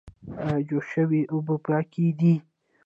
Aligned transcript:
ایا 0.43 0.59
جوش 0.67 0.85
شوې 0.93 1.21
اوبه 1.33 1.55
پاکې 1.65 2.07
دي؟ 2.19 2.35